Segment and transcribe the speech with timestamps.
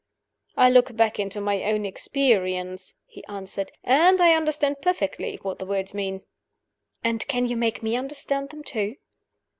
[0.57, 5.65] "I look back into my own experience," he answered, "and I understand perfectly what the
[5.67, 6.23] words mean."
[7.03, 8.95] "And can you make me understand them too?"